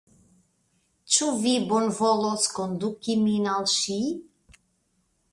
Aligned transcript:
Ĉu 1.15 1.27
vi 1.41 1.51
bonvolos 1.73 2.45
konduki 2.55 3.15
min 3.25 3.45
al 3.57 3.67
ŝi? 3.75 3.99